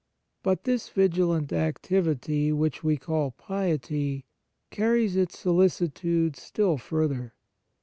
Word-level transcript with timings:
But 0.41 0.63
this 0.63 0.89
vigilant 0.89 1.53
activity, 1.53 2.51
which 2.51 2.83
we 2.83 2.97
call 2.97 3.29
piety, 3.37 4.25
carries 4.71 5.15
its 5.15 5.37
solicitude 5.37 6.35
still 6.35 6.77
further. 6.79 7.35